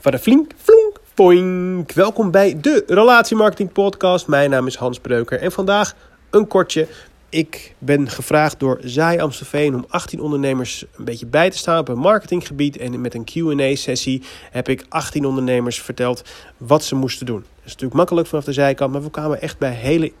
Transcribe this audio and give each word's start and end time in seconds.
Van 0.00 0.12
de 0.12 0.18
flink, 0.18 0.52
flonk, 0.56 1.00
poink. 1.14 1.92
Welkom 1.92 2.30
bij 2.30 2.60
de 2.60 2.84
Relatiemarketing 2.86 3.72
Podcast. 3.72 4.26
Mijn 4.26 4.50
naam 4.50 4.66
is 4.66 4.74
Hans 4.74 5.00
Breuker 5.00 5.40
en 5.40 5.52
vandaag 5.52 5.94
een 6.30 6.46
kortje. 6.46 6.86
Ik 7.28 7.74
ben 7.78 8.08
gevraagd 8.08 8.60
door 8.60 8.78
Zaai 8.82 9.18
Amstelveen 9.18 9.74
om 9.74 9.84
18 9.88 10.20
ondernemers 10.20 10.84
een 10.96 11.04
beetje 11.04 11.26
bij 11.26 11.50
te 11.50 11.58
staan 11.58 11.78
op 11.78 11.88
een 11.88 11.98
marketinggebied. 11.98 12.76
En 12.76 13.00
met 13.00 13.14
een 13.14 13.24
Q&A-sessie 13.24 14.22
heb 14.50 14.68
ik 14.68 14.84
18 14.88 15.24
ondernemers 15.24 15.80
verteld 15.82 16.22
wat 16.56 16.84
ze 16.84 16.94
moesten 16.94 17.26
doen. 17.26 17.40
Dat 17.40 17.64
is 17.64 17.70
natuurlijk 17.70 17.94
makkelijk 17.94 18.26
vanaf 18.26 18.44
de 18.44 18.52
zijkant, 18.52 18.92
maar 18.92 19.02
we 19.02 19.10
kwamen 19.10 19.40
echt 19.40 19.58
bij 19.58 19.72
hele 19.72 20.12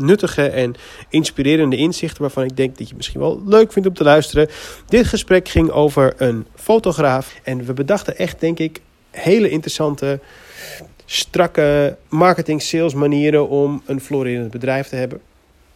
nuttige 0.00 0.48
en 0.48 0.74
inspirerende 1.08 1.76
inzichten 1.76 2.22
waarvan 2.22 2.44
ik 2.44 2.56
denk 2.56 2.78
dat 2.78 2.88
je 2.88 2.94
misschien 2.96 3.20
wel 3.20 3.42
leuk 3.46 3.72
vindt 3.72 3.88
om 3.88 3.94
te 3.94 4.04
luisteren. 4.04 4.48
Dit 4.86 5.06
gesprek 5.06 5.48
ging 5.48 5.70
over 5.70 6.14
een 6.16 6.46
fotograaf 6.54 7.34
en 7.42 7.64
we 7.64 7.72
bedachten 7.72 8.18
echt, 8.18 8.40
denk 8.40 8.58
ik, 8.58 8.80
hele 9.10 9.50
interessante, 9.50 10.20
strakke 11.04 11.96
marketing 12.08 12.62
sales 12.62 12.94
manieren 12.94 13.48
om 13.48 13.82
een 13.86 14.00
florerend 14.00 14.50
bedrijf 14.50 14.88
te 14.88 14.96
hebben. 14.96 15.20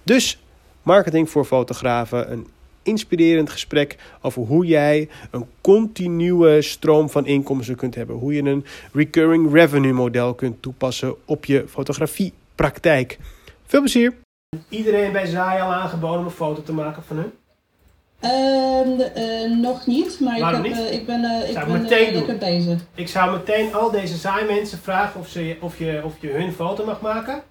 Dus 0.03 0.39
marketing 0.83 1.31
voor 1.31 1.45
fotografen, 1.45 2.33
een 2.33 2.47
inspirerend 2.85 3.51
gesprek 3.51 3.97
over 4.21 4.43
hoe 4.43 4.67
jij 4.67 5.09
een 5.31 5.47
continue 5.61 6.63
stroom 6.63 7.11
van 7.11 7.27
inkomsten 7.27 7.77
kunt 7.77 7.95
hebben. 7.95 8.17
Hoe 8.17 8.35
je 8.35 8.43
een 8.43 8.65
recurring 8.93 9.53
revenue 9.53 9.93
model 9.93 10.35
kunt 10.35 10.63
toepassen 10.63 11.15
op 11.25 11.45
je 11.45 11.65
fotografiepraktijk. 11.69 13.19
Veel 13.75 13.83
plezier! 13.83 14.15
Iedereen 14.69 15.13
bij 15.13 15.27
Zaai 15.27 15.61
al 15.61 15.73
aangeboden 15.73 16.19
om 16.19 16.25
een 16.25 16.31
foto 16.31 16.63
te 16.63 16.73
maken 16.73 17.03
van 17.03 17.17
hun? 17.17 17.33
Ehm, 18.21 19.01
eh, 19.01 19.51
nog 19.51 19.87
niet, 19.87 20.21
maar 20.21 20.39
ik, 20.39 20.45
heb, 20.45 20.63
niet? 20.63 20.73
eh, 20.73 20.93
ik 20.93 21.07
ben, 21.07 21.25
eh, 21.25 21.49
ik 21.49 21.55
ben 21.55 21.83
meteen 21.83 22.13
doen. 22.13 22.27
lekker 22.27 22.39
bezig. 22.39 22.81
Ik 22.95 23.09
zou 23.09 23.33
meteen 23.33 23.75
al 23.75 23.91
deze 23.91 24.17
Zaai 24.17 24.47
mensen 24.47 24.79
vragen 24.79 25.21
of, 25.21 25.29
ze, 25.29 25.57
of, 25.61 25.79
je, 25.79 26.01
of 26.05 26.15
je 26.21 26.31
hun 26.31 26.53
foto 26.53 26.85
mag 26.85 27.01
maken. 27.01 27.43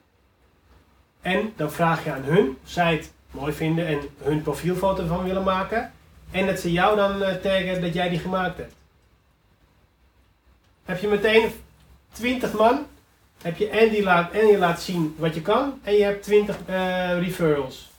En 1.21 1.53
dan 1.55 1.71
vraag 1.71 2.03
je 2.03 2.11
aan 2.11 2.23
hun 2.23 2.57
of 2.63 2.69
zij 2.69 2.93
het 2.93 3.11
mooi 3.31 3.53
vinden 3.53 3.87
en 3.87 3.99
hun 4.21 4.41
profielfoto 4.41 5.05
van 5.05 5.23
willen 5.23 5.43
maken. 5.43 5.91
En 6.31 6.45
dat 6.45 6.59
ze 6.59 6.71
jou 6.71 6.95
dan 6.95 7.23
eh, 7.23 7.35
taggen 7.35 7.81
dat 7.81 7.93
jij 7.93 8.09
die 8.09 8.19
gemaakt 8.19 8.57
hebt. 8.57 8.73
Heb 10.85 10.99
je 10.99 11.07
meteen 11.07 11.51
20 12.11 12.53
man. 12.53 12.85
Heb 13.43 13.57
je 13.57 13.69
en, 13.69 13.89
die 13.89 14.03
laat, 14.03 14.31
en 14.31 14.47
je 14.47 14.57
laat 14.57 14.81
zien 14.81 15.15
wat 15.17 15.35
je 15.35 15.41
kan. 15.41 15.79
En 15.83 15.93
je 15.93 16.03
hebt 16.03 16.23
20 16.23 16.57
eh, 16.65 17.19
referrals. 17.19 17.91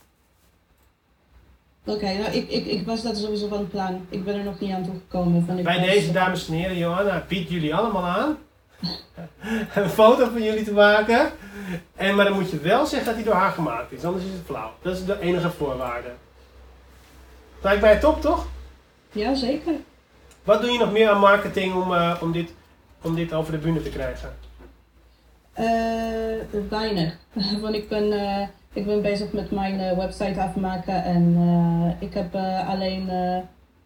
Oké, 1.85 2.13
nou 2.13 2.31
ik, 2.31 2.49
ik, 2.49 2.65
ik 2.65 2.85
was 2.85 3.03
dat 3.03 3.17
sowieso 3.17 3.47
van 3.47 3.67
plan. 3.67 4.05
Ik 4.09 4.23
ben 4.23 4.35
er 4.35 4.43
nog 4.43 4.59
niet 4.59 4.71
aan 4.71 4.83
toegekomen. 4.83 5.45
Van 5.45 5.63
Bij 5.63 5.79
deze 5.79 6.11
dames 6.11 6.47
en 6.47 6.53
heren, 6.53 6.77
Johanna 6.77 7.25
biedt 7.27 7.49
jullie 7.49 7.75
allemaal 7.75 8.05
aan 8.05 8.37
een 9.75 9.89
foto 9.89 10.29
van 10.29 10.43
jullie 10.43 10.63
te 10.63 10.73
maken. 10.73 11.31
En, 11.95 12.15
maar 12.15 12.25
dan 12.25 12.33
moet 12.33 12.49
je 12.49 12.59
wel 12.59 12.85
zeggen 12.85 13.07
dat 13.07 13.15
die 13.15 13.25
door 13.25 13.33
haar 13.33 13.51
gemaakt 13.51 13.91
is, 13.91 14.03
anders 14.03 14.25
is 14.25 14.31
het 14.31 14.45
flauw. 14.45 14.71
Dat 14.81 14.95
is 14.95 15.05
de 15.05 15.19
enige 15.19 15.49
voorwaarde. 15.49 16.09
Lijkt 17.61 17.81
mij 17.81 17.99
top, 17.99 18.21
toch? 18.21 18.47
Ja, 19.11 19.35
zeker. 19.35 19.73
Wat 20.43 20.61
doe 20.61 20.71
je 20.71 20.79
nog 20.79 20.91
meer 20.91 21.09
aan 21.09 21.19
marketing 21.19 21.73
om, 21.73 21.93
eh, 21.93 22.17
om, 22.21 22.31
dit, 22.31 22.53
om 23.01 23.15
dit 23.15 23.33
over 23.33 23.51
de 23.51 23.57
bühne 23.57 23.81
te 23.81 23.89
krijgen? 23.89 24.44
Eh, 25.55 26.59
weinig. 26.69 27.17
Want 27.61 27.75
ik 27.75 27.89
ben, 27.89 28.11
eh, 28.11 28.47
ik 28.73 28.85
ben 28.85 29.01
bezig 29.01 29.31
met 29.31 29.51
mijn 29.51 29.79
eh, 29.79 29.97
website 29.97 30.41
afmaken 30.41 31.03
en 31.03 31.97
ik 31.99 32.13
heb 32.13 32.35
alleen, 32.67 33.05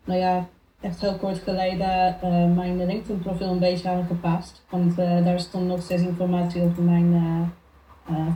nou 0.03 0.19
ja, 0.19 0.47
echt 0.81 1.01
heel 1.01 1.15
kort 1.15 1.37
geleden 1.37 2.17
mijn 2.55 2.85
LinkedIn 2.85 3.19
profiel 3.19 3.47
een 3.47 3.59
beetje 3.59 3.89
aangepast. 3.89 4.65
Want 4.69 4.95
daar 4.95 5.39
stond 5.39 5.67
nog 5.67 5.81
steeds 5.81 6.01
informatie 6.01 6.61
over 6.61 6.83
mijn 6.83 7.51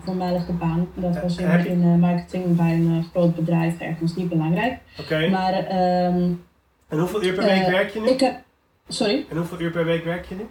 voormalige 0.03 0.51
baan. 0.51 0.87
Dat 0.95 1.21
was 1.21 1.37
in 1.37 1.83
uh, 1.83 1.95
marketing 1.95 2.55
bij 2.55 2.73
een 2.73 3.05
groot 3.11 3.35
bedrijf, 3.35 3.79
ergens 3.79 4.15
niet 4.15 4.29
belangrijk. 4.29 4.79
Oké. 4.99 5.29
Maar 5.29 5.53
ehm, 5.53 6.31
En 6.87 6.99
hoeveel 6.99 7.23
uur 7.23 7.33
per 7.33 7.43
week 7.43 7.67
werk 7.67 7.89
je 7.89 8.01
nu? 8.01 8.07
ik 8.07 8.19
heb, 8.19 8.41
sorry? 8.87 9.25
En 9.29 9.37
hoeveel 9.37 9.59
uur 9.59 9.71
per 9.71 9.85
week 9.85 10.03
werk 10.03 10.25
je 10.25 10.35
nu? 10.35 10.47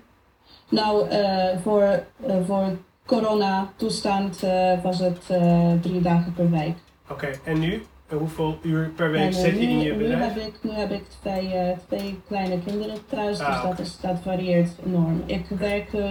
Nou, 0.69 1.09
eh, 1.09 1.59
voor, 1.62 1.83
eh, 2.27 2.37
voor 2.47 2.77
corona-toestand 3.06 4.43
eh, 4.43 4.83
was 4.83 4.99
het 4.99 5.27
drie 5.83 6.00
dagen 6.00 6.33
per 6.34 6.50
week. 6.50 6.77
Oké, 7.11 7.31
en 7.45 7.59
nu? 7.59 7.83
En 8.09 8.19
hoeveel 8.19 8.59
uur 8.62 8.89
per 8.97 9.11
week 9.11 9.33
eh, 9.33 9.39
zit 9.39 9.55
je 9.55 9.61
in 9.61 9.78
nu, 9.78 9.84
je 9.84 9.93
nu, 9.93 9.99
bedrijf? 9.99 10.34
heb 10.34 10.37
ik, 10.47 10.55
nu 10.62 10.71
heb 10.71 10.91
ik 10.91 11.03
twee, 11.21 11.75
twee 11.89 12.21
kleine 12.28 12.59
kinderen 12.62 12.97
thuis, 13.06 13.41
Ah, 13.41 13.47
dus 13.53 13.62
dat, 13.62 13.71
oké. 13.73 13.83
is, 13.83 14.00
dat 14.00 14.19
varieert 14.23 14.71
enorm. 14.87 15.23
Ik 15.27 15.47
werk 15.49 15.93
uh, 15.93 16.11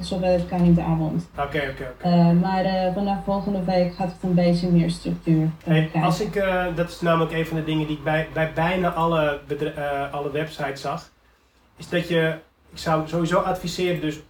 zowel 0.00 0.32
het 0.32 0.46
kan 0.48 0.58
in 0.64 0.74
de 0.74 0.82
avond. 0.82 1.28
Oké, 1.38 1.62
oké, 1.70 2.32
maar 2.32 2.92
vanaf 2.94 3.24
volgende 3.24 3.64
week 3.64 3.94
gaat 3.94 4.12
het 4.12 4.22
een 4.22 4.34
beetje 4.34 4.68
meer 4.68 4.90
structuur 4.90 5.48
Hey, 5.64 5.90
als 6.02 6.20
ik, 6.20 6.44
dat 6.74 6.90
is 6.90 7.00
namelijk 7.00 7.32
een 7.32 7.46
van 7.46 7.56
de 7.56 7.64
dingen 7.64 7.86
die 7.86 7.96
ik 7.96 8.04
bij, 8.04 8.28
bij 8.32 8.52
bijna 8.54 8.88
alle, 8.92 9.40
alle 10.10 10.30
websites 10.30 10.80
zag. 10.80 11.10
Is 11.76 11.88
dat 11.88 12.08
je, 12.08 12.34
ik 12.74 12.80
zou 12.80 13.08
sowieso 13.08 13.38
adviseren 13.38 14.00
dus 14.00 14.20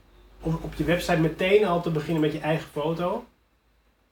om 0.40 0.58
op 0.62 0.74
je 0.74 0.84
website 0.84 1.20
meteen 1.20 1.66
al 1.66 1.82
te 1.82 1.90
beginnen 1.90 2.22
met 2.22 2.32
je 2.32 2.38
eigen 2.38 2.68
foto. 2.72 3.24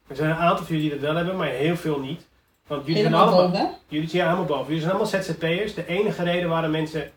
Er 0.07 0.17
zijn 0.17 0.31
een 0.31 0.37
aantal 0.37 0.65
van 0.65 0.75
jullie 0.75 0.91
die 0.91 1.01
dat 1.01 1.09
wel 1.09 1.17
hebben, 1.17 1.37
maar 1.37 1.49
heel 1.49 1.77
veel 1.77 2.01
niet. 2.01 2.27
Want 2.67 2.87
jullie 2.87 3.03
zijn 3.03 3.15
allemaal, 3.15 3.51
boven. 3.51 3.71
jullie 3.89 4.09
zijn 4.09 4.23
helemaal 4.23 4.45
boven. 4.45 4.67
Jullie 4.67 4.81
zijn 4.81 4.93
allemaal 4.93 5.23
ZZP'ers. 5.23 5.75
De 5.75 5.87
enige 5.87 6.23
reden 6.23 6.49
waarom 6.49 6.71
mensen 6.71 7.11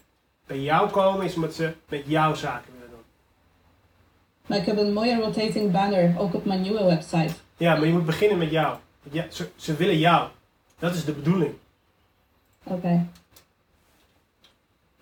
bij 0.47 0.59
jou 0.59 0.89
komen 0.89 1.25
is 1.25 1.35
omdat 1.35 1.53
ze 1.53 1.73
met 1.89 2.03
jou 2.05 2.35
zaken 2.35 2.71
willen 2.73 2.89
doen. 2.89 3.03
Maar 4.45 4.57
ik 4.57 4.65
heb 4.65 4.77
een 4.77 4.93
mooie 4.93 5.19
rotating 5.19 5.71
banner, 5.71 6.15
ook 6.17 6.33
op 6.33 6.45
mijn 6.45 6.61
nieuwe 6.61 6.83
website. 6.83 7.33
Ja, 7.57 7.75
maar 7.75 7.85
je 7.85 7.93
moet 7.93 8.05
beginnen 8.05 8.37
met 8.37 8.51
jou. 8.51 8.77
Ja, 9.11 9.25
ze, 9.29 9.49
ze 9.55 9.75
willen 9.75 9.97
jou. 9.97 10.27
Dat 10.79 10.95
is 10.95 11.05
de 11.05 11.11
bedoeling. 11.13 11.53
Oké. 12.63 13.07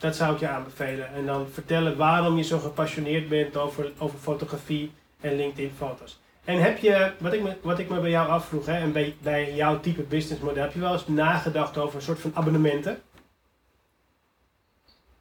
Dat 0.04 0.16
zou 0.16 0.34
ik 0.34 0.40
je 0.40 0.48
aanbevelen. 0.48 1.14
En 1.14 1.26
dan 1.26 1.48
vertellen 1.52 1.98
waarom 1.98 2.38
je 2.38 2.44
zo 2.44 2.60
gepassioneerd 2.60 3.30
bent 3.30 3.58
over, 3.58 3.92
over 3.98 4.20
fotografie 4.20 4.92
en 5.22 5.36
LinkedIn 5.36 5.72
foto's. 5.78 6.20
En 6.46 6.62
heb 6.62 6.78
je, 6.78 7.12
wat 7.20 7.34
ik 7.34 7.42
me, 7.42 7.56
wat 7.62 7.80
ik 7.80 7.90
me 7.90 8.00
bij 8.00 8.10
jou 8.10 8.30
afvroeg, 8.30 8.66
hè, 8.66 8.74
en 8.74 8.92
bij, 8.92 9.16
bij 9.22 9.56
jouw 9.56 9.80
type 9.80 10.02
businessmodel, 10.02 10.64
heb 10.64 10.74
je 10.74 10.80
wel 10.80 10.94
eens 10.94 11.08
nagedacht 11.08 11.78
over 11.78 11.96
een 11.96 12.02
soort 12.02 12.20
van 12.20 12.32
abonnementen? 12.34 13.02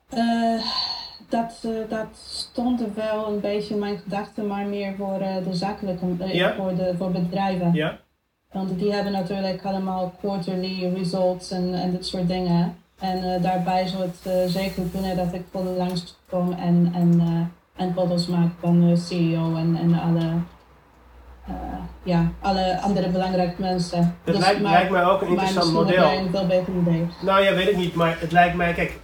Eh, 0.08 0.62
dat, 1.28 1.60
eh, 1.62 1.88
dat 1.88 2.08
stond 2.12 2.80
er 2.80 2.94
wel 2.94 3.26
een 3.32 3.40
beetje 3.40 3.74
in 3.74 3.80
mijn 3.80 3.98
gedachten, 3.98 4.46
maar 4.46 4.66
meer 4.66 4.94
voor 4.96 5.20
eh, 5.20 5.44
de 5.44 5.54
zakelijke, 5.54 6.06
Ja? 6.26 6.54
voor, 6.54 6.74
de, 6.74 6.94
voor 6.98 7.10
bedrijven. 7.10 7.72
Ja? 7.72 7.98
Want 8.52 8.78
die 8.78 8.92
hebben 8.92 9.12
natuurlijk 9.12 9.64
allemaal 9.64 10.14
quarterly 10.20 10.92
results 10.94 11.50
en, 11.50 11.74
en 11.74 11.90
dit 11.90 12.06
soort 12.06 12.28
dingen. 12.28 12.81
En 13.02 13.34
eh, 13.34 13.42
daarbij 13.42 13.86
zou 13.86 14.02
het 14.02 14.18
eh, 14.22 14.32
zeker 14.46 14.82
kunnen 14.92 15.16
dat 15.16 15.32
ik 15.32 15.42
voor 15.50 15.62
de 15.64 15.70
langs 15.70 16.16
kom 16.28 16.52
en, 16.52 16.92
en, 16.94 17.20
eh, 17.20 17.82
en 17.84 17.92
foto's 17.94 18.26
maak 18.26 18.50
van 18.60 18.80
de 18.88 18.96
CEO 18.96 19.56
en, 19.56 19.76
en 19.76 19.94
alle, 20.00 20.30
ja, 22.02 22.32
alle 22.40 22.80
andere 22.80 23.08
belangrijke 23.08 23.60
mensen. 23.60 24.16
Dat 24.24 24.34
Dus, 24.34 24.44
lijkt, 24.44 24.60
maar- 24.62 24.72
lijkt 24.72 24.90
mij 24.90 25.04
ook 25.04 25.22
een 25.22 25.28
interessant 25.28 25.72
model. 25.72 26.12
een 26.12 26.30
veel 26.30 26.46
beter 26.46 26.72
idee. 26.74 27.06
Nou 27.22 27.42
ja, 27.42 27.54
weet 27.54 27.68
ik 27.68 27.76
niet, 27.76 27.94
maar 27.94 28.16
het 28.20 28.32
lijkt 28.32 28.56
mij, 28.56 28.72
kijk, 28.72 28.98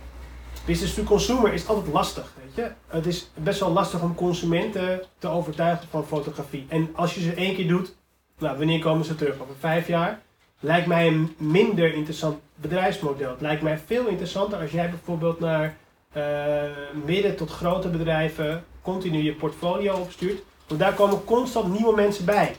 business 0.64 0.94
to 0.94 1.02
consumer 1.02 1.52
is 1.52 1.68
altijd 1.68 1.92
lastig, 1.92 2.32
weet 2.44 2.54
je. 2.54 2.70
Het 2.86 3.06
is 3.06 3.30
best 3.34 3.60
wel 3.60 3.72
lastig 3.72 4.02
om 4.02 4.14
consumenten 4.14 5.02
te 5.18 5.28
overtuigen 5.28 5.86
van 5.90 6.04
fotografie. 6.04 6.66
En 6.68 6.90
als 6.94 7.14
je 7.14 7.20
ze 7.20 7.34
één 7.34 7.54
keer 7.54 7.68
doet, 7.68 7.96
nou, 8.38 8.58
wanneer 8.58 8.80
komen 8.80 9.04
ze 9.04 9.14
terug? 9.14 9.34
Over 9.40 9.54
vijf 9.58 9.86
jaar? 9.86 10.20
Lijkt 10.60 10.86
mij 10.86 11.06
een 11.06 11.34
minder 11.36 11.94
interessant 11.94 12.38
bedrijfsmodel. 12.54 13.30
Het 13.30 13.40
lijkt 13.40 13.62
mij 13.62 13.78
veel 13.86 14.06
interessanter 14.06 14.60
als 14.60 14.70
jij 14.70 14.90
bijvoorbeeld 14.90 15.40
naar 15.40 15.76
eh, 16.12 16.62
midden 17.04 17.36
tot 17.36 17.50
grote 17.50 17.88
bedrijven 17.88 18.64
continu 18.82 19.22
je 19.22 19.34
portfolio 19.34 19.94
opstuurt. 19.94 20.42
Want 20.66 20.80
daar 20.80 20.94
komen 20.94 21.24
constant 21.24 21.72
nieuwe 21.72 21.94
mensen 21.94 22.24
bij. 22.24 22.56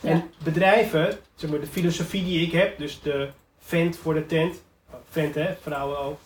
Ja. 0.00 0.10
En 0.10 0.30
bedrijven, 0.44 1.18
zeg 1.34 1.50
maar 1.50 1.60
de 1.60 1.66
filosofie 1.66 2.24
die 2.24 2.46
ik 2.46 2.52
heb, 2.52 2.78
dus 2.78 3.00
de 3.02 3.28
vent 3.58 3.96
voor 3.96 4.14
de 4.14 4.26
tent, 4.26 4.62
oh, 4.90 4.96
vent 5.10 5.34
hè, 5.34 5.54
vrouwen 5.62 5.98
ook. 5.98 6.18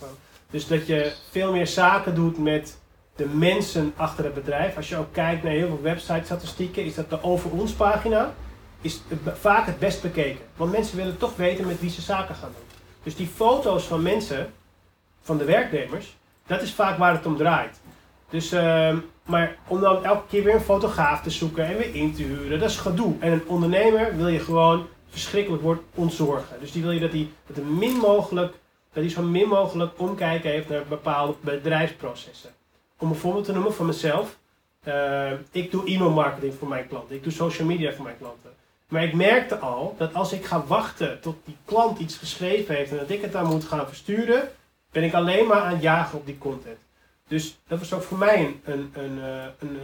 Dus 0.50 0.66
dat 0.66 0.86
je 0.86 1.12
veel 1.30 1.52
meer 1.52 1.66
zaken 1.66 2.14
doet 2.14 2.38
met 2.38 2.78
de 3.16 3.26
mensen 3.26 3.92
achter 3.96 4.24
het 4.24 4.34
bedrijf. 4.34 4.76
Als 4.76 4.88
je 4.88 4.96
ook 4.96 5.12
kijkt 5.12 5.42
naar 5.42 5.52
heel 5.52 5.66
veel 5.66 5.82
website 5.82 6.24
statistieken, 6.24 6.84
is 6.84 6.94
dat 6.94 7.10
de 7.10 7.22
over 7.22 7.50
ons 7.50 7.72
pagina 7.72 8.34
is 8.86 9.00
vaak 9.34 9.66
het 9.66 9.78
best 9.78 10.02
bekeken. 10.02 10.44
Want 10.56 10.72
mensen 10.72 10.96
willen 10.96 11.16
toch 11.16 11.36
weten 11.36 11.66
met 11.66 11.80
wie 11.80 11.90
ze 11.90 12.00
zaken 12.00 12.34
gaan 12.34 12.52
doen. 12.56 12.66
Dus 13.02 13.16
die 13.16 13.26
foto's 13.26 13.84
van 13.84 14.02
mensen, 14.02 14.52
van 15.22 15.38
de 15.38 15.44
werknemers, 15.44 16.16
dat 16.46 16.62
is 16.62 16.72
vaak 16.72 16.98
waar 16.98 17.12
het 17.12 17.26
om 17.26 17.36
draait. 17.36 17.80
Dus, 18.30 18.52
ehm, 18.52 18.98
maar 19.24 19.56
om 19.66 19.80
dan 19.80 20.04
elke 20.04 20.26
keer 20.28 20.44
weer 20.44 20.54
een 20.54 20.60
fotograaf 20.60 21.22
te 21.22 21.30
zoeken 21.30 21.66
en 21.66 21.76
weer 21.76 21.94
in 21.94 22.14
te 22.14 22.22
huren, 22.22 22.58
dat 22.58 22.70
is 22.70 22.76
gedoe. 22.76 23.14
En 23.18 23.32
een 23.32 23.46
ondernemer 23.46 24.16
wil 24.16 24.28
je 24.28 24.38
gewoon 24.38 24.86
verschrikkelijk 25.08 25.62
wordt 25.62 25.82
ontzorgen. 25.94 26.60
Dus 26.60 26.72
die 26.72 26.82
wil 26.82 26.90
je 26.90 27.00
dat 27.00 27.12
hij 27.12 27.28
dat 27.46 27.64
min 27.64 27.96
mogelijk, 27.96 28.52
dat 28.92 29.02
hij 29.02 29.08
zo 29.08 29.22
min 29.22 29.48
mogelijk 29.48 30.00
omkijken 30.00 30.50
heeft 30.50 30.68
naar 30.68 30.86
bepaalde 30.88 31.34
bedrijfsprocessen. 31.40 32.50
om 32.98 33.10
een 33.10 33.16
voorbeeld 33.16 33.44
te 33.44 33.52
noemen 33.52 33.74
van 33.74 33.86
mezelf. 33.86 34.36
Uh, 34.88 35.32
ik 35.50 35.70
doe 35.70 35.86
e-mail 35.86 36.10
marketing 36.10 36.54
voor 36.58 36.68
mijn 36.68 36.88
klanten. 36.88 37.16
Ik 37.16 37.22
doe 37.22 37.32
social 37.32 37.66
media 37.66 37.92
voor 37.92 38.04
mijn 38.04 38.18
klanten. 38.18 38.55
Maar 38.88 39.04
ik 39.04 39.14
merkte 39.14 39.58
al 39.58 39.94
dat 39.98 40.14
als 40.14 40.32
ik 40.32 40.44
ga 40.44 40.66
wachten 40.66 41.20
tot 41.20 41.36
die 41.44 41.56
klant 41.64 41.98
iets 41.98 42.16
geschreven 42.16 42.74
heeft 42.74 42.90
en 42.90 42.96
dat 42.96 43.10
ik 43.10 43.22
het 43.22 43.32
dan 43.32 43.46
moet 43.46 43.64
gaan 43.64 43.88
versturen, 43.88 44.48
ben 44.90 45.02
ik 45.02 45.14
alleen 45.14 45.46
maar 45.46 45.60
aan 45.60 45.72
het 45.72 45.82
jagen 45.82 46.18
op 46.18 46.26
die 46.26 46.38
content. 46.38 46.78
Dus 47.28 47.58
dat 47.66 47.78
was 47.78 47.92
ook 47.92 48.02
voor 48.02 48.18
mij 48.18 48.44
een, 48.44 48.60
een, 48.64 48.90
een, 48.92 49.18
een, 49.58 49.80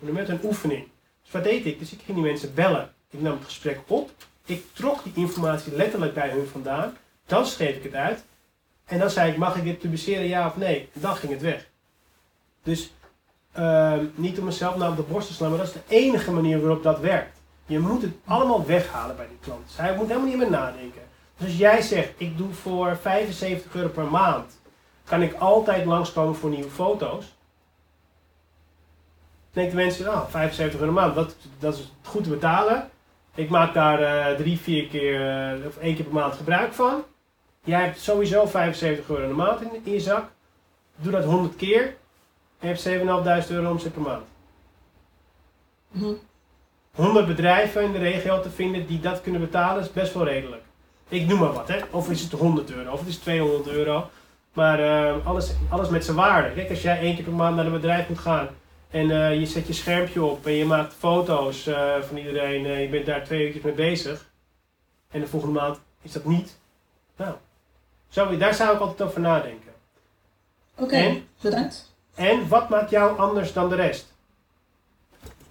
een, 0.00 0.16
een, 0.16 0.30
een 0.30 0.40
oefening. 0.44 0.88
Dus 1.22 1.32
wat 1.32 1.44
deed 1.44 1.66
ik? 1.66 1.78
Dus 1.78 1.92
ik 1.92 2.00
ging 2.04 2.16
die 2.16 2.26
mensen 2.26 2.54
bellen. 2.54 2.92
Ik 3.10 3.20
nam 3.20 3.32
het 3.32 3.44
gesprek 3.44 3.80
op. 3.86 4.10
Ik 4.46 4.64
trok 4.72 5.04
die 5.04 5.12
informatie 5.14 5.76
letterlijk 5.76 6.14
bij 6.14 6.30
hun 6.30 6.46
vandaan. 6.46 6.96
Dan 7.26 7.46
schreef 7.46 7.76
ik 7.76 7.82
het 7.82 7.94
uit. 7.94 8.24
En 8.84 8.98
dan 8.98 9.10
zei 9.10 9.30
ik, 9.30 9.36
mag 9.36 9.56
ik 9.56 9.64
dit 9.64 9.78
publiceren, 9.78 10.26
ja 10.26 10.46
of 10.46 10.56
nee? 10.56 10.88
En 10.94 11.00
dan 11.00 11.16
ging 11.16 11.32
het 11.32 11.40
weg. 11.40 11.66
Dus 12.62 12.92
uh, 13.58 13.98
niet 14.14 14.38
om 14.38 14.44
mezelf 14.44 14.76
naar 14.76 14.90
op 14.90 14.96
de 14.96 15.02
borst 15.02 15.26
te 15.26 15.32
slaan, 15.32 15.48
maar 15.48 15.58
dat 15.58 15.66
is 15.66 15.72
de 15.72 15.94
enige 15.94 16.32
manier 16.32 16.60
waarop 16.60 16.82
dat 16.82 17.00
werkt. 17.00 17.38
Je 17.66 17.78
moet 17.78 18.02
het 18.02 18.14
allemaal 18.24 18.66
weghalen 18.66 19.16
bij 19.16 19.28
die 19.28 19.38
klant. 19.40 19.72
Hij 19.76 19.96
moet 19.96 20.06
helemaal 20.06 20.28
niet 20.28 20.36
meer 20.36 20.50
nadenken. 20.50 21.02
Dus 21.36 21.46
als 21.46 21.56
jij 21.56 21.82
zegt, 21.82 22.12
ik 22.16 22.38
doe 22.38 22.52
voor 22.52 22.96
75 22.96 23.74
euro 23.74 23.88
per 23.88 24.04
maand, 24.04 24.60
kan 25.04 25.22
ik 25.22 25.34
altijd 25.34 25.84
langskomen 25.84 26.34
voor 26.34 26.50
nieuwe 26.50 26.70
foto's. 26.70 27.24
Dan 29.52 29.62
denken 29.62 29.76
de 29.76 29.82
mensen, 29.82 30.08
oh, 30.08 30.28
75 30.28 30.80
euro 30.80 30.92
per 30.92 31.02
maand, 31.02 31.14
dat, 31.14 31.36
dat 31.58 31.74
is 31.74 31.92
goed 32.02 32.24
te 32.24 32.30
betalen. 32.30 32.90
Ik 33.34 33.50
maak 33.50 33.74
daar 33.74 34.00
uh, 34.00 34.36
drie, 34.36 34.58
vier 34.58 34.86
keer 34.86 35.56
uh, 35.58 35.66
of 35.66 35.76
één 35.76 35.94
keer 35.94 36.04
per 36.04 36.14
maand 36.14 36.34
gebruik 36.34 36.72
van. 36.72 37.04
Jij 37.64 37.84
hebt 37.84 38.00
sowieso 38.00 38.46
75 38.46 39.08
euro 39.08 39.28
de 39.28 39.34
maand 39.34 39.60
in, 39.60 39.92
je 39.92 40.00
zak. 40.00 40.30
Doe 40.96 41.12
dat 41.12 41.24
100 41.24 41.56
keer. 41.56 41.96
En 42.58 42.68
je 42.68 42.88
hebt 42.90 43.46
7.500 43.48 43.50
euro 43.50 43.70
omzet 43.70 43.92
per 43.92 44.02
maand. 44.02 44.24
Mm 45.90 46.18
100 46.94 47.26
bedrijven 47.26 47.82
in 47.82 47.92
de 47.92 47.98
regio 47.98 48.40
te 48.40 48.50
vinden 48.50 48.86
die 48.86 49.00
dat 49.00 49.20
kunnen 49.20 49.40
betalen 49.40 49.82
is 49.82 49.92
best 49.92 50.14
wel 50.14 50.24
redelijk. 50.24 50.62
Ik 51.08 51.26
noem 51.26 51.38
maar 51.38 51.52
wat, 51.52 51.68
hè. 51.68 51.78
Of 51.90 52.10
is 52.10 52.20
het 52.20 52.32
100 52.32 52.70
euro, 52.70 52.92
of 52.92 52.98
het 52.98 53.08
is 53.08 53.16
200 53.16 53.68
euro. 53.68 54.10
Maar 54.52 54.80
uh, 54.80 55.26
alles, 55.26 55.54
alles 55.68 55.88
met 55.88 56.04
zijn 56.04 56.16
waarde. 56.16 56.54
Kijk, 56.54 56.70
als 56.70 56.82
jij 56.82 57.00
één 57.00 57.14
keer 57.14 57.24
per 57.24 57.32
maand 57.32 57.56
naar 57.56 57.66
een 57.66 57.72
bedrijf 57.72 58.08
moet 58.08 58.18
gaan 58.18 58.48
en 58.90 59.10
uh, 59.10 59.38
je 59.38 59.46
zet 59.46 59.66
je 59.66 59.72
schermpje 59.72 60.22
op 60.22 60.46
en 60.46 60.52
je 60.52 60.64
maakt 60.64 60.94
foto's 60.94 61.66
uh, 61.66 62.00
van 62.00 62.16
iedereen, 62.16 62.80
je 62.80 62.88
bent 62.88 63.06
daar 63.06 63.24
twee 63.24 63.44
uurtjes 63.44 63.62
mee 63.62 63.72
bezig. 63.72 64.26
En 65.10 65.20
de 65.20 65.26
volgende 65.26 65.60
maand 65.60 65.80
is 66.02 66.12
dat 66.12 66.24
niet. 66.24 66.58
Nou, 67.16 67.34
daar 68.38 68.54
zou 68.54 68.74
ik 68.74 68.80
altijd 68.80 69.02
over 69.02 69.20
nadenken. 69.20 69.72
Oké, 70.74 70.82
okay, 70.82 71.24
bedankt. 71.40 71.94
En 72.14 72.48
wat 72.48 72.68
maakt 72.68 72.90
jou 72.90 73.18
anders 73.18 73.52
dan 73.52 73.68
de 73.68 73.74
rest? 73.74 74.13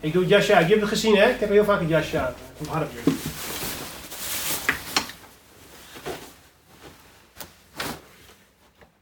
Ik 0.03 0.13
doe 0.13 0.21
het 0.21 0.31
jasje. 0.31 0.51
Je 0.51 0.57
hebt 0.57 0.79
het 0.79 0.89
gezien, 0.89 1.15
hè? 1.15 1.29
Ik 1.29 1.39
heb 1.39 1.49
heel 1.49 1.63
vaak 1.63 1.79
het 1.79 1.89
jasje. 1.89 2.33
Kom 2.57 2.67
harder 2.67 2.87
weer. 2.93 3.13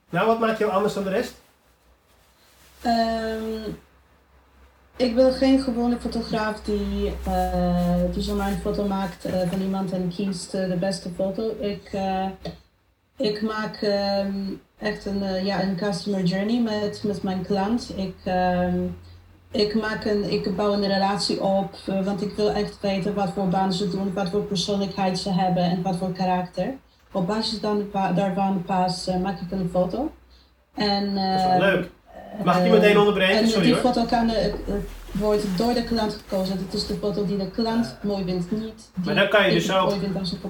Nou, 0.10 0.28
wat 0.28 0.40
maakt 0.40 0.58
jou 0.58 0.72
anders 0.72 0.94
dan 0.94 1.04
de 1.04 1.10
rest? 1.10 1.34
Um, 2.86 3.80
ik 4.96 5.16
ben 5.16 5.34
geen 5.34 5.62
gewone 5.62 6.00
fotograaf 6.00 6.62
die, 6.62 7.14
uh, 7.28 8.14
die 8.14 8.24
zomaar 8.24 8.52
een 8.52 8.62
foto 8.62 8.88
maakt 8.88 9.26
uh, 9.26 9.50
van 9.50 9.62
iemand 9.62 9.92
en 9.92 10.12
kiest 10.16 10.54
uh, 10.54 10.70
de 10.70 10.78
beste 10.78 11.10
foto. 11.16 11.56
Ik, 11.60 11.92
ik 13.18 13.42
maak 13.42 13.82
um, 13.82 14.62
echt 14.80 15.06
een, 15.06 15.46
ja, 15.46 15.64
een 15.64 15.76
customer 15.76 16.24
journey 16.24 16.62
met, 16.62 17.04
met 17.04 17.24
mijn 17.24 17.46
klant. 17.46 17.92
Ik, 17.96 18.16
um, 18.26 18.98
ik, 19.52 19.76
maak 19.76 20.06
een, 20.06 20.32
ik 20.32 20.56
bouw 20.56 20.74
een 20.74 20.88
relatie 20.88 21.42
op, 21.42 21.76
uh, 21.90 22.06
want 22.06 22.22
ik 22.22 22.36
wil 22.36 22.52
echt 22.52 22.78
weten 22.82 23.14
wat 23.14 23.32
voor 23.36 23.48
baan 23.48 23.74
ze 23.74 23.90
doen, 23.90 24.14
wat 24.14 24.30
voor 24.30 24.42
persoonlijkheid 24.42 25.20
ze 25.20 25.32
hebben 25.32 25.64
en 25.64 25.82
wat 25.82 25.96
voor 25.96 26.12
karakter. 26.12 26.74
Op 27.12 27.28
basis 27.28 27.60
dan, 27.60 27.90
daarvan 28.16 28.64
pas 28.66 29.08
uh, 29.08 29.18
maak 29.18 29.40
ik 29.40 29.52
een 29.52 29.70
foto. 29.72 30.12
En, 30.76 31.04
uh, 31.04 31.56
leuk. 31.60 31.90
Mag 32.44 32.58
ik 32.58 32.64
die 32.64 32.72
meteen 32.72 32.98
onderbreken? 32.98 33.38
En 33.38 33.48
Sorry, 33.48 33.64
die 33.64 33.74
hoor. 33.74 33.82
foto 33.82 34.06
kan 34.06 34.28
de, 34.28 34.54
wordt 35.12 35.58
door 35.58 35.74
de 35.74 35.84
klant 35.84 36.14
gekozen. 36.14 36.58
Het 36.58 36.74
is 36.74 36.88
de 36.88 36.96
foto 36.96 37.26
die 37.26 37.38
de 37.38 37.52
klant 37.52 37.98
mooi 38.02 38.24
vindt, 38.24 38.52
niet 38.52 38.92
maar 39.06 39.16
dan 39.16 39.30
kan 39.30 39.48
je 39.48 39.54
dus 39.54 39.72
ook, 39.72 39.94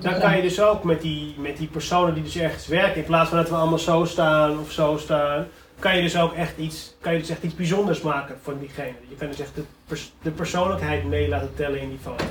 dan 0.01 0.19
kan 0.19 0.35
je 0.35 0.41
dus 0.41 0.61
ook 0.61 0.83
met 0.83 1.01
die, 1.01 1.35
met 1.37 1.57
die 1.57 1.67
personen 1.67 2.13
die 2.13 2.23
dus 2.23 2.37
ergens 2.37 2.67
werken, 2.67 2.95
in 2.95 3.03
plaats 3.03 3.29
van 3.29 3.37
dat 3.37 3.49
we 3.49 3.55
allemaal 3.55 3.79
zo 3.79 4.05
staan 4.05 4.59
of 4.59 4.71
zo 4.71 4.97
staan, 4.97 5.45
kan 5.81 5.95
je 5.95 6.01
dus 6.01 6.17
ook 6.17 6.33
echt 6.33 6.57
iets, 6.57 6.93
kan 6.99 7.13
je 7.13 7.19
dus 7.19 7.29
echt 7.29 7.43
iets 7.43 7.55
bijzonders 7.55 8.01
maken 8.01 8.37
voor 8.41 8.59
diegene. 8.59 8.93
Je 9.09 9.15
kan 9.15 9.27
dus 9.27 9.39
echt 9.39 9.55
de, 9.55 9.63
pers 9.85 10.11
de 10.21 10.31
persoonlijkheid 10.31 11.05
mee 11.05 11.27
laten 11.29 11.55
tellen 11.55 11.81
in 11.81 11.89
die 11.89 11.99
foto. 11.99 12.25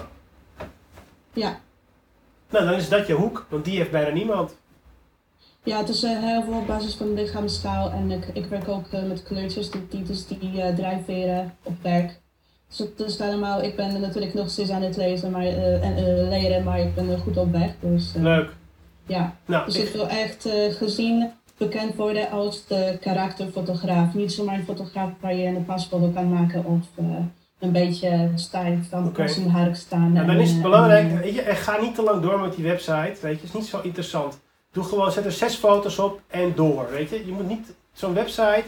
Ja. 1.32 1.60
Nou, 2.50 2.64
dan 2.64 2.74
is 2.74 2.88
dat 2.88 3.06
je 3.06 3.12
hoek, 3.12 3.46
want 3.48 3.64
die 3.64 3.76
heeft 3.76 3.90
bijna 3.90 4.10
niemand. 4.10 4.56
Ja, 5.62 5.78
het 5.78 5.88
is 5.88 6.04
uh, 6.04 6.18
heel 6.18 6.42
veel 6.42 6.52
op 6.52 6.66
basis 6.66 6.94
van 6.94 7.14
lichaamstaal 7.14 7.90
en 7.90 8.10
ik, 8.10 8.26
ik 8.32 8.46
werk 8.46 8.68
ook 8.68 8.92
uh, 8.92 9.02
met 9.02 9.22
kleurtjes, 9.22 9.70
die, 9.70 9.88
die, 9.88 10.02
dus 10.02 10.26
die 10.26 10.52
uh, 10.52 10.74
drijfveren 10.74 11.54
op 11.62 11.82
werk. 11.82 12.20
Dus 12.68 12.78
het 12.78 13.00
is 13.00 13.20
allemaal, 13.20 13.62
ik 13.62 13.76
ben 13.76 14.00
natuurlijk 14.00 14.34
nog 14.34 14.50
steeds 14.50 14.70
aan 14.70 14.82
het 14.82 14.96
lezen 14.96 15.30
maar, 15.30 15.46
en 15.46 16.28
leren, 16.28 16.64
maar 16.64 16.80
ik 16.80 16.94
ben 16.94 17.10
er 17.10 17.18
goed 17.18 17.36
op 17.36 17.52
weg. 17.52 17.72
Dus, 17.80 18.12
Leuk. 18.16 18.50
Ja, 19.06 19.36
nou, 19.44 19.64
dus 19.64 19.76
ik, 19.76 19.86
ik 19.86 19.92
wil 19.92 20.08
echt 20.08 20.48
gezien 20.70 21.32
bekend 21.60 21.94
worden 21.94 22.30
als 22.30 22.66
de 22.66 22.98
karakterfotograaf. 23.00 24.14
Niet 24.14 24.32
zomaar 24.32 24.54
een 24.54 24.64
fotograaf 24.64 25.10
waar 25.20 25.34
je 25.34 25.46
een 25.46 25.64
pasfoto 25.64 26.08
kan 26.08 26.32
maken 26.32 26.64
of 26.64 27.04
uh, 27.04 27.16
een 27.58 27.72
beetje 27.72 28.30
stijf 28.34 28.88
van 28.88 29.06
okay. 29.06 29.34
in 29.34 29.42
de 29.42 29.50
hark 29.50 29.76
staan. 29.76 30.12
Nou, 30.12 30.26
dan 30.26 30.40
is 30.40 30.50
het 30.50 30.62
belangrijk, 30.62 31.22
weet 31.22 31.34
je, 31.34 31.42
ga 31.42 31.80
niet 31.80 31.94
te 31.94 32.02
lang 32.02 32.22
door 32.22 32.40
met 32.40 32.54
die 32.54 32.64
website, 32.64 33.14
weet 33.20 33.40
je, 33.40 33.46
is 33.46 33.52
niet 33.52 33.66
zo 33.66 33.80
interessant. 33.82 34.40
Doe 34.72 34.84
gewoon, 34.84 35.12
zet 35.12 35.24
er 35.24 35.32
zes 35.32 35.54
foto's 35.54 35.98
op 35.98 36.20
en 36.28 36.52
door, 36.54 36.88
weet 36.90 37.10
je. 37.10 37.26
Je 37.26 37.32
moet 37.32 37.48
niet, 37.48 37.74
zo'n 37.92 38.14
website, 38.14 38.64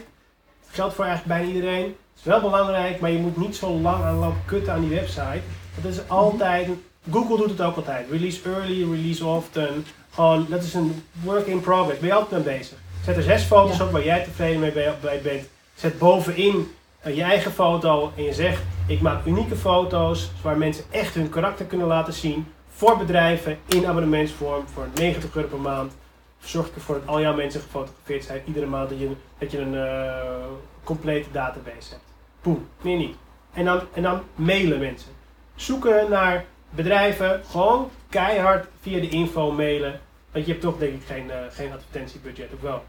geldt 0.67 0.93
voor 0.93 1.05
eigenlijk 1.05 1.39
bijna 1.39 1.53
iedereen, 1.53 1.95
is 2.15 2.23
wel 2.23 2.41
belangrijk, 2.41 2.99
maar 2.99 3.11
je 3.11 3.19
moet 3.19 3.37
niet 3.37 3.55
zo 3.55 3.71
lang 3.71 4.03
aan 4.03 4.19
lopen 4.19 4.45
kutten 4.45 4.73
aan 4.73 4.81
die 4.81 4.99
website. 4.99 5.41
Dat 5.81 5.91
is 5.91 6.09
altijd, 6.09 6.67
Google 7.11 7.37
doet 7.37 7.49
het 7.49 7.61
ook 7.61 7.75
altijd, 7.75 8.09
release 8.09 8.41
early, 8.45 8.91
release 8.91 9.25
often, 9.25 9.85
gewoon, 10.13 10.45
dat 10.49 10.63
is 10.63 10.73
een 10.73 11.03
work 11.23 11.47
in 11.47 11.61
progress, 11.61 11.99
ben 11.99 12.07
je 12.07 12.13
altijd 12.13 12.45
mee 12.45 12.57
bezig. 12.57 12.77
Zet 13.05 13.17
er 13.17 13.23
zes 13.23 13.43
foto's 13.43 13.79
op 13.79 13.91
waar 13.91 14.03
jij 14.03 14.23
tevreden 14.23 14.59
mee 14.59 15.21
bent. 15.21 15.49
Zet 15.75 15.99
bovenin 15.99 16.71
uh, 17.07 17.15
je 17.15 17.23
eigen 17.23 17.51
foto 17.51 18.11
en 18.15 18.23
je 18.23 18.33
zegt: 18.33 18.61
Ik 18.87 19.01
maak 19.01 19.25
unieke 19.25 19.55
foto's 19.55 20.31
waar 20.41 20.57
mensen 20.57 20.83
echt 20.91 21.15
hun 21.15 21.29
karakter 21.29 21.65
kunnen 21.65 21.87
laten 21.87 22.13
zien. 22.13 22.47
Voor 22.69 22.97
bedrijven 22.97 23.57
in 23.65 23.87
abonnementsvorm 23.87 24.67
voor 24.73 24.87
90 24.93 25.35
euro 25.35 25.47
per 25.47 25.59
maand. 25.59 25.93
Zorg 26.39 26.67
ik 26.67 26.75
ervoor 26.75 26.95
dat 26.95 27.07
al 27.07 27.21
jouw 27.21 27.35
mensen 27.35 27.61
gefotografeerd 27.61 28.23
zijn 28.23 28.41
iedere 28.45 28.65
maand 28.65 28.89
dat 28.89 28.99
je, 28.99 29.11
dat 29.37 29.51
je 29.51 29.59
een 29.59 29.73
uh, 29.73 30.45
complete 30.83 31.31
database 31.31 31.89
hebt. 31.89 32.03
Boom, 32.41 32.67
meer 32.81 32.97
niet. 32.97 33.15
En 33.53 33.65
dan, 33.65 33.81
en 33.93 34.03
dan 34.03 34.21
mailen 34.35 34.79
mensen. 34.79 35.09
Zoeken 35.55 36.09
naar 36.09 36.45
bedrijven, 36.75 37.41
gewoon 37.49 37.89
keihard 38.09 38.67
via 38.81 38.99
de 38.99 39.09
info 39.09 39.51
mailen. 39.51 39.99
Want 40.31 40.45
je 40.45 40.51
hebt 40.51 40.63
toch 40.63 40.77
denk 40.77 40.93
ik 40.93 41.07
geen, 41.07 41.25
uh, 41.25 41.33
geen 41.49 41.71
advertentiebudget, 41.71 42.53
of 42.53 42.61
wel? 42.61 42.83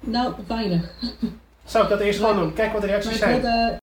Nou, 0.00 0.34
weinig. 0.46 0.92
Zou 1.64 1.84
ik 1.84 1.90
dat 1.90 2.00
eerst 2.00 2.18
gewoon 2.18 2.36
doen? 2.36 2.52
Kijk 2.52 2.72
wat 2.72 2.80
de 2.80 2.86
reacties 2.86 3.18
zijn. 3.18 3.79